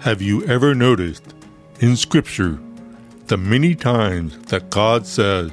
[0.00, 1.34] Have you ever noticed
[1.80, 2.60] in Scripture
[3.26, 5.50] the many times that God says,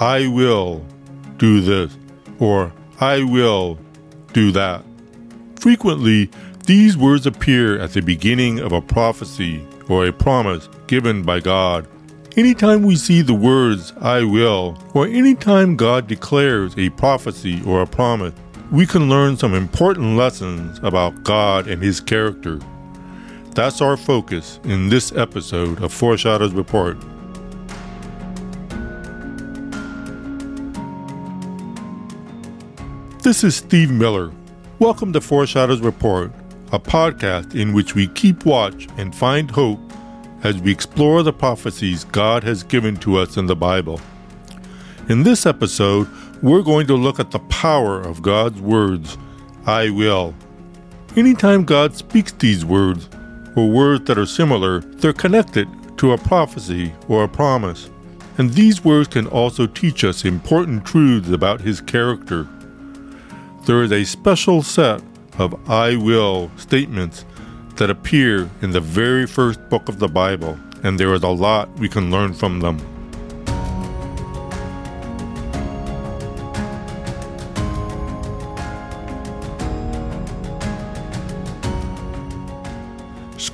[0.00, 0.84] I will
[1.36, 1.96] do this,
[2.40, 3.78] or I will
[4.32, 4.82] do that?
[5.56, 6.30] Frequently,
[6.66, 11.86] these words appear at the beginning of a prophecy or a promise given by God.
[12.36, 17.86] Anytime we see the words I will, or anytime God declares a prophecy or a
[17.86, 18.34] promise,
[18.72, 22.58] we can learn some important lessons about God and His character.
[23.58, 26.96] That's our focus in this episode of Foreshadows Report.
[33.24, 34.30] This is Steve Miller.
[34.78, 36.30] Welcome to Foreshadows Report,
[36.70, 39.80] a podcast in which we keep watch and find hope
[40.44, 44.00] as we explore the prophecies God has given to us in the Bible.
[45.08, 46.08] In this episode,
[46.44, 49.18] we're going to look at the power of God's words,
[49.66, 50.32] I will.
[51.16, 53.08] Anytime God speaks these words,
[53.58, 57.90] or words that are similar, they're connected to a prophecy or a promise.
[58.36, 62.46] And these words can also teach us important truths about His character.
[63.66, 65.02] There is a special set
[65.38, 67.24] of I will statements
[67.76, 71.68] that appear in the very first book of the Bible, and there is a lot
[71.80, 72.78] we can learn from them.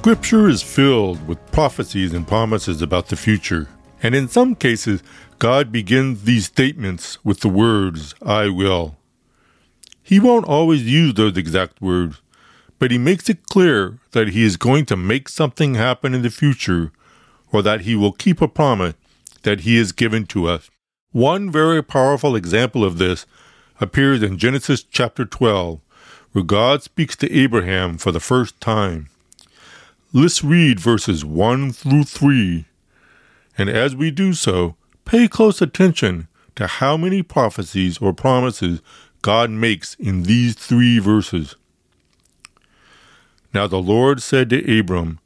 [0.05, 3.69] Scripture is filled with prophecies and promises about the future,
[4.03, 5.03] and in some cases,
[5.39, 8.99] God begins these statements with the words, I will.
[10.03, 12.21] He won't always use those exact words,
[12.79, 16.29] but he makes it clear that he is going to make something happen in the
[16.29, 16.93] future
[17.51, 18.97] or that he will keep a promise
[19.41, 20.69] that he has given to us.
[21.13, 23.25] One very powerful example of this
[23.81, 25.81] appears in Genesis chapter 12,
[26.33, 29.09] where God speaks to Abraham for the first time.
[30.17, 32.67] Let's read verses 1 through 3.
[33.59, 38.81] And as we do so, pay close attention to how many prophecies or promises
[39.23, 41.57] God makes in these three verses.
[43.53, 45.19] Now the Lord said to Abram,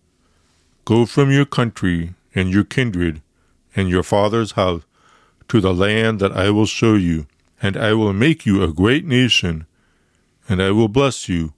[0.87, 3.21] Go from your country and your kindred
[3.77, 4.85] and your father's house
[5.49, 7.27] to the land that I will show you,
[7.61, 9.67] and I will make you a great nation,
[10.49, 11.53] and I will bless you,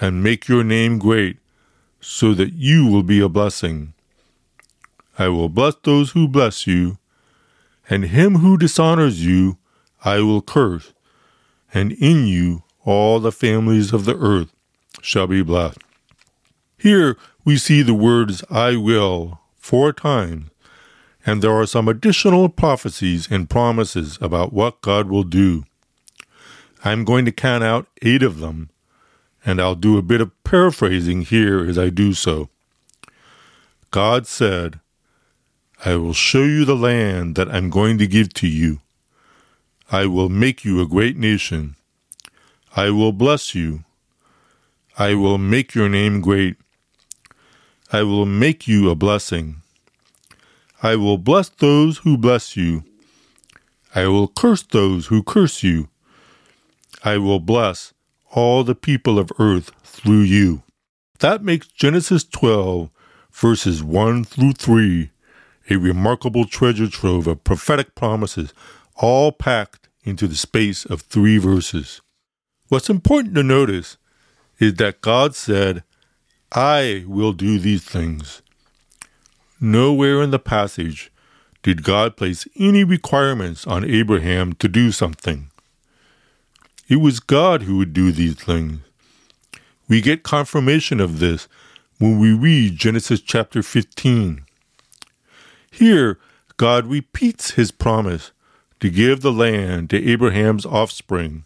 [0.00, 1.38] and make your name great
[2.02, 3.94] so that you will be a blessing.
[5.18, 6.98] I will bless those who bless you,
[7.88, 9.58] and him who dishonors you
[10.04, 10.92] I will curse,
[11.72, 14.52] and in you all the families of the earth
[15.00, 15.78] shall be blessed.
[16.76, 20.50] Here we see the words I will four times,
[21.24, 25.64] and there are some additional prophecies and promises about what God will do.
[26.84, 28.70] I'm going to count out eight of them
[29.44, 32.48] and I'll do a bit of paraphrasing here as I do so.
[33.90, 34.80] God said,
[35.84, 38.80] I will show you the land that I'm going to give to you.
[39.90, 41.76] I will make you a great nation.
[42.74, 43.84] I will bless you.
[44.98, 46.56] I will make your name great.
[47.92, 49.56] I will make you a blessing.
[50.82, 52.84] I will bless those who bless you.
[53.94, 55.88] I will curse those who curse you.
[57.04, 57.92] I will bless
[58.32, 60.62] all the people of earth through you.
[61.20, 62.90] That makes Genesis 12,
[63.30, 65.10] verses 1 through 3,
[65.70, 68.52] a remarkable treasure trove of prophetic promises,
[68.96, 72.00] all packed into the space of three verses.
[72.68, 73.98] What's important to notice
[74.58, 75.84] is that God said,
[76.50, 78.42] I will do these things.
[79.60, 81.12] Nowhere in the passage
[81.62, 85.51] did God place any requirements on Abraham to do something.
[86.92, 88.80] It was God who would do these things.
[89.88, 91.48] We get confirmation of this
[91.98, 94.44] when we read Genesis chapter 15.
[95.70, 96.18] Here,
[96.58, 98.32] God repeats his promise
[98.80, 101.44] to give the land to Abraham's offspring.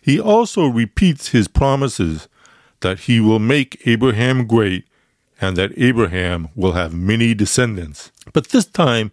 [0.00, 2.26] He also repeats his promises
[2.80, 4.86] that he will make Abraham great
[5.38, 8.10] and that Abraham will have many descendants.
[8.32, 9.12] But this time,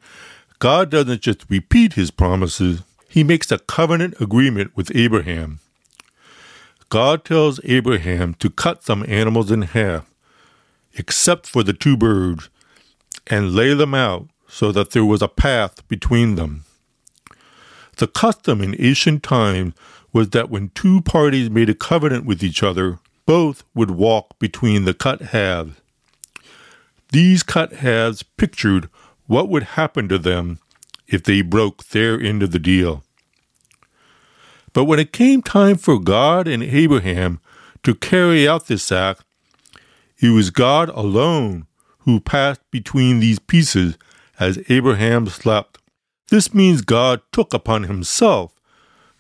[0.59, 2.81] God doesn't just repeat his promises,
[3.17, 5.59] he makes a covenant agreement with Abraham.
[6.89, 10.05] God tells Abraham to cut some animals in half,
[10.93, 12.51] except for the two birds,
[13.25, 16.65] and lay them out so that there was a path between them.
[17.95, 19.73] The custom in ancient times
[20.13, 24.85] was that when two parties made a covenant with each other, both would walk between
[24.85, 25.73] the cut halves.
[27.11, 28.89] These cut halves pictured
[29.25, 30.59] what would happen to them
[31.07, 33.03] if they broke their end of the deal.
[34.77, 37.41] But when it came time for God and Abraham
[37.81, 39.23] to carry out this act,
[40.19, 41.65] It was God alone
[42.01, 43.97] who passed between these pieces
[44.39, 45.79] as Abraham slept.
[46.29, 48.53] This means God took upon himself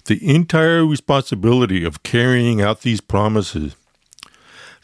[0.05, 3.75] the entire responsibility of carrying out these promises.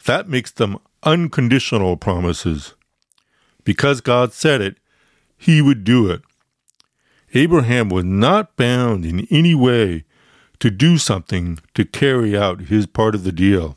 [0.06, 2.74] That makes them unconditional promises.
[3.62, 4.78] Because God said it,
[5.38, 6.22] he would do it.
[7.32, 10.02] Abraham was not bound in any way
[10.64, 13.76] to do something to carry out his part of the deal.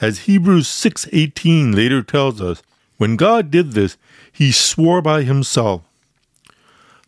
[0.00, 2.60] As Hebrews 6:18 later tells us,
[2.96, 3.96] when God did this,
[4.32, 5.82] he swore by himself.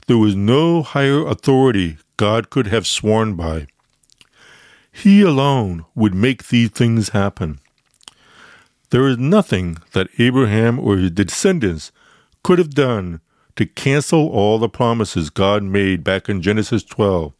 [0.07, 3.67] There was no higher authority God could have sworn by.
[4.93, 7.59] He alone would make these things happen.
[8.91, 11.91] There is nothing that Abraham or his descendants
[12.45, 13.21] could have done
[13.57, 17.33] to cancel all the promises God made back in Genesis 12.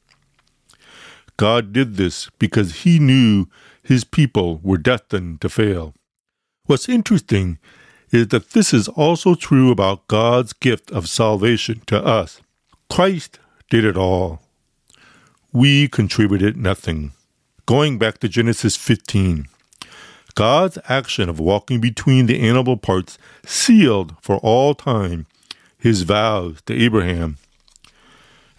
[1.37, 3.47] God did this because he knew
[3.83, 5.95] his people were destined to fail.
[6.67, 7.59] What's interesting
[8.11, 12.41] is that this is also true about God's gift of salvation to us.
[12.91, 13.39] Christ
[13.71, 14.43] did it all.
[15.53, 17.13] We contributed nothing.
[17.67, 19.47] Going back to Genesis 15,
[20.35, 25.27] God's action of walking between the animal parts sealed for all time
[25.79, 27.39] his vows to Abraham.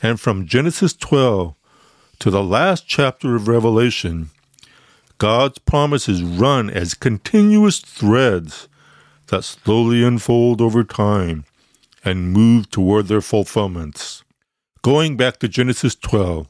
[0.01, 1.55] And from Genesis 12
[2.19, 4.29] to the last chapter of Revelation,
[5.17, 8.67] God's promises run as continuous threads
[9.27, 11.45] that slowly unfold over time
[12.03, 14.23] and move toward their fulfillments.
[14.81, 16.47] Going back to Genesis 12,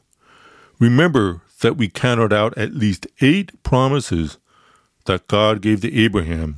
[0.79, 4.37] remember that we counted out at least eight promises
[5.05, 6.57] that God gave to Abraham.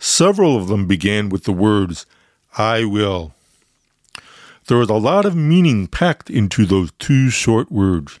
[0.00, 2.06] Several of them began with the words,
[2.56, 3.34] I will.
[4.66, 8.20] There is a lot of meaning packed into those two short words.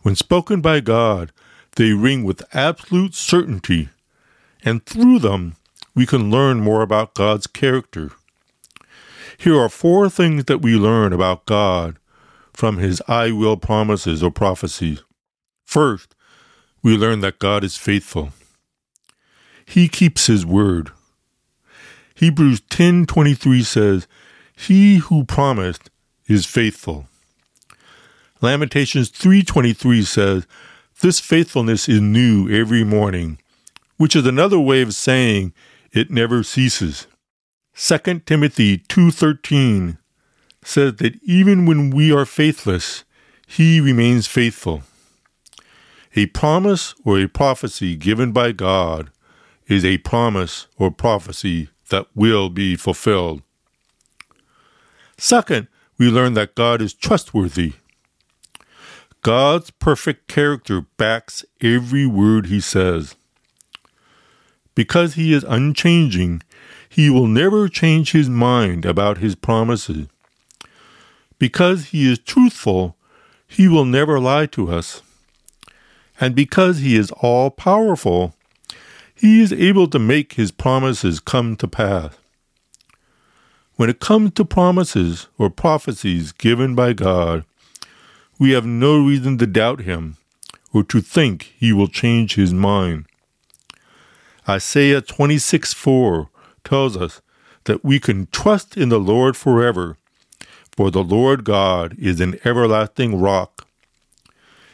[0.00, 1.32] When spoken by God,
[1.76, 3.88] they ring with absolute certainty,
[4.64, 5.54] and through them,
[5.94, 8.10] we can learn more about God's character.
[9.38, 11.98] Here are four things that we learn about God
[12.52, 15.02] from his I will promises or prophecies.
[15.64, 16.14] First,
[16.82, 18.32] we learn that God is faithful.
[19.64, 20.90] He keeps his word.
[22.14, 24.06] Hebrews 10:23 says,
[24.66, 25.90] "He who promised
[26.28, 27.08] is faithful."
[28.40, 30.46] Lamentations 3:23 says,
[31.00, 33.38] "This faithfulness is new every morning,"
[33.96, 35.52] which is another way of saying
[35.92, 37.06] it never ceases.
[37.74, 39.98] 2 Timothy 2:13
[40.64, 43.04] says that even when we are faithless,
[43.46, 44.84] he remains faithful.
[46.14, 49.10] A promise or a prophecy given by God
[49.66, 53.42] is a promise or prophecy that will be fulfilled.
[55.16, 55.68] Second,
[55.98, 57.74] we learn that God is trustworthy.
[59.22, 63.14] God's perfect character backs every word he says.
[64.74, 66.42] Because he is unchanging,
[66.88, 70.08] he will never change his mind about his promises.
[71.38, 72.96] Because he is truthful,
[73.46, 75.02] he will never lie to us.
[76.20, 78.34] And because he is all powerful,
[79.14, 82.16] he is able to make his promises come to pass.
[83.82, 87.44] When it comes to promises or prophecies given by God,
[88.38, 90.18] we have no reason to doubt him
[90.72, 93.06] or to think he will change his mind.
[94.48, 96.28] Isaiah 26 4
[96.62, 97.22] tells us
[97.64, 99.96] that we can trust in the Lord forever,
[100.70, 103.66] for the Lord God is an everlasting rock.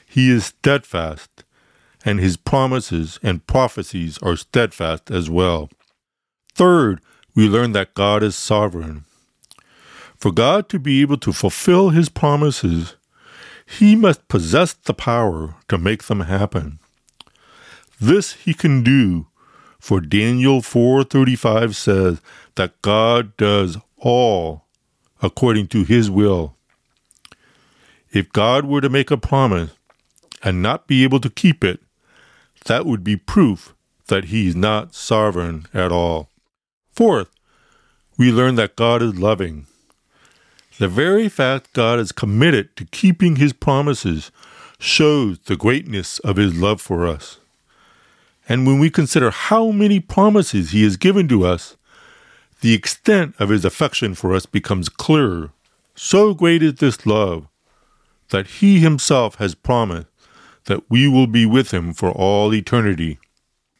[0.06, 1.44] He is steadfast,
[2.04, 5.70] and his promises and prophecies are steadfast as well.
[6.52, 7.00] Third,
[7.38, 9.04] we learn that God is sovereign.
[10.16, 12.96] For God to be able to fulfill his promises,
[13.64, 16.80] he must possess the power to make them happen.
[18.00, 19.28] This he can do
[19.78, 22.20] for Daniel 4:35 says
[22.56, 24.64] that God does all
[25.22, 26.56] according to his will.
[28.10, 29.70] If God were to make a promise
[30.42, 31.80] and not be able to keep it,
[32.64, 33.76] that would be proof
[34.08, 36.28] that he is not sovereign at all.
[36.98, 37.30] Fourth,
[38.16, 39.68] we learn that God is loving.
[40.80, 44.32] The very fact God is committed to keeping his promises
[44.80, 47.38] shows the greatness of his love for us.
[48.48, 51.76] And when we consider how many promises he has given to us,
[52.62, 55.52] the extent of his affection for us becomes clearer.
[55.94, 57.46] So great is this love
[58.30, 60.08] that he himself has promised
[60.64, 63.20] that we will be with him for all eternity.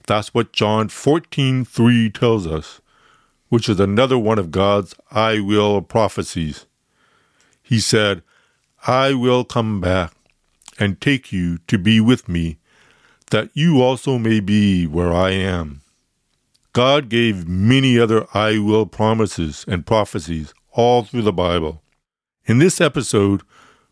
[0.06, 2.80] That's what John 14:3 tells us,
[3.48, 6.66] which is another one of God's I will prophecies.
[7.62, 8.22] He said,
[8.86, 10.12] I will come back
[10.78, 12.58] and take you to be with me
[13.30, 15.82] that you also may be where I am.
[16.72, 21.82] God gave many other I will promises and prophecies all through the Bible.
[22.46, 23.42] In this episode,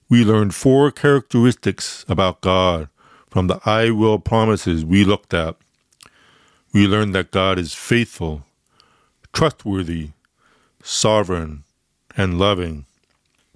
[0.09, 2.89] we learned four characteristics about God
[3.29, 5.57] from the I will promises we looked at.
[6.73, 8.46] We learned that God is faithful,
[9.37, 10.13] trustworthy,
[10.83, 11.63] sovereign,
[12.17, 12.87] and loving.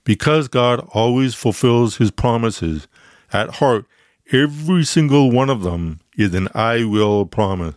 [0.04, 2.86] Because God always fulfills his promises,
[3.32, 3.86] at heart,
[4.30, 7.76] every single one of them is an I will promise.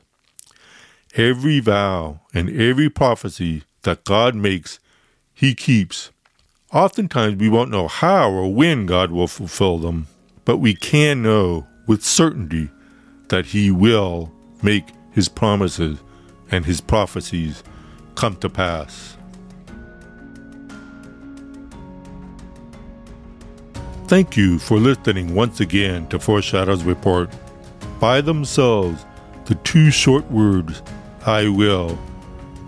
[1.16, 4.80] Every vow and every prophecy that God makes,
[5.34, 6.12] he keeps.
[6.74, 10.08] Oftentimes we won't know how or when God will fulfill them,
[10.44, 12.70] but we can know with certainty
[13.30, 14.30] that he will
[14.62, 16.00] make his promises
[16.52, 17.64] and his prophecies
[18.16, 19.18] come to pass.
[24.08, 27.30] Thank you for listening once again to Foreshadows Report.
[28.00, 29.06] By themselves,
[29.46, 30.82] the two short words,
[31.26, 31.98] I will,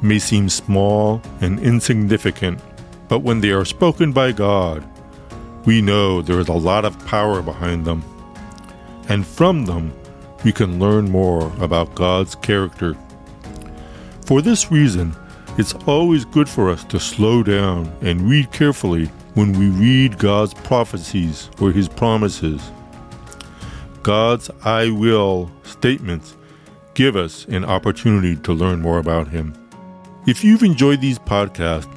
[0.01, 2.59] may seem small and insignificant,
[3.09, 4.83] but when they are spoken by God,
[5.65, 8.03] we know there is a lot of power behind them.
[9.09, 9.93] And from them,
[10.43, 12.95] we can learn more about God's character.
[14.25, 15.15] For this reason,
[15.57, 20.53] it's always good for us to slow down and read carefully when we read God's
[20.53, 22.61] prophecies or His promises.
[24.03, 26.35] God's I will statements
[26.93, 29.53] give us an opportunity to learn more about Him.
[30.27, 31.91] If you've enjoyed these podcasts,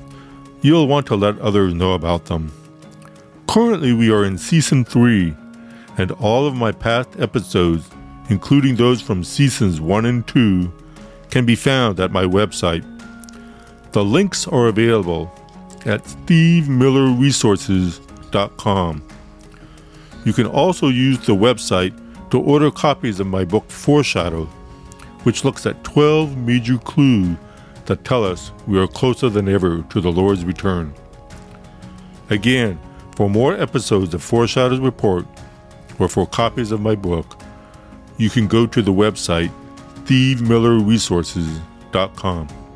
[0.62, 2.52] you'll want to let others know about them.
[3.48, 5.34] Currently, we are in season 3,
[5.96, 7.88] and all of my past episodes
[8.28, 10.72] including those from seasons 1 and 2,
[11.30, 12.84] can be found at my website.
[13.92, 15.32] The links are available
[15.86, 19.02] at stevemillerresources.com.
[20.24, 21.94] You can also use the website
[22.30, 24.46] to order copies of my book Foreshadow,
[25.22, 27.36] which looks at 12 major clues
[27.86, 30.92] that tell us we are closer than ever to the Lord's return.
[32.28, 32.78] Again,
[33.16, 35.24] for more episodes of Foreshadows Report
[35.98, 37.40] or for copies of my book,
[38.18, 39.50] you can go to the website
[40.04, 42.67] stevemillerresources.com.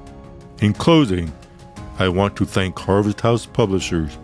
[0.62, 1.32] In closing,
[1.98, 4.16] I want to thank Harvest House Publishers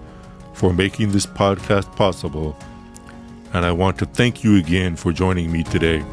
[0.52, 2.56] for making this podcast possible,
[3.52, 6.04] and I want to thank you again for joining me today.